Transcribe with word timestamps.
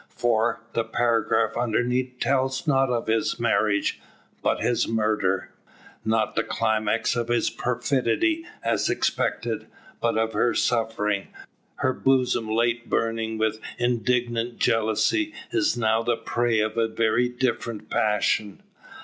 For, 0.09 0.61
the 0.73 0.83
paragraph 0.83 1.55
underneath 1.55 2.13
tells 2.19 2.65
not 2.67 2.89
of 2.89 3.05
his 3.05 3.39
marriage, 3.39 3.99
but 4.41 4.59
his 4.59 4.87
murder! 4.87 5.51
Not 6.03 6.33
the 6.35 6.41
climax 6.43 7.15
of 7.15 7.27
his 7.27 7.51
perfidy, 7.51 8.43
as 8.63 8.89
expected, 8.89 9.67
but 9.99 10.17
of 10.17 10.33
her 10.33 10.55
suffering. 10.55 11.27
Her 11.75 11.93
bosom 11.93 12.49
late 12.49 12.89
burning 12.89 13.37
with 13.37 13.61
indignant 13.77 14.57
jealousy, 14.57 15.35
is 15.51 15.77
now 15.77 16.01
the 16.01 16.17
prey 16.17 16.61
of 16.61 16.79
a 16.79 16.87
very 16.87 17.29
different 17.29 17.87
passion. 17.91 18.63